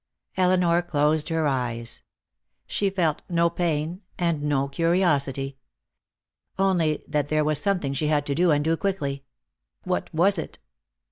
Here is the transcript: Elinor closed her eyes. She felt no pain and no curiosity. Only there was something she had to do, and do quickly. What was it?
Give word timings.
Elinor 0.35 0.81
closed 0.81 1.29
her 1.29 1.45
eyes. 1.47 2.01
She 2.65 2.89
felt 2.89 3.21
no 3.29 3.51
pain 3.51 4.01
and 4.17 4.41
no 4.41 4.67
curiosity. 4.67 5.59
Only 6.57 7.03
there 7.07 7.43
was 7.45 7.61
something 7.61 7.93
she 7.93 8.07
had 8.07 8.25
to 8.25 8.33
do, 8.33 8.49
and 8.49 8.65
do 8.65 8.75
quickly. 8.75 9.25
What 9.83 10.11
was 10.11 10.39
it? 10.39 10.57